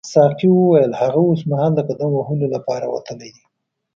[0.13, 3.43] ساقي وویل هغه اوسمهال د قدم وهلو لپاره وتلی دی.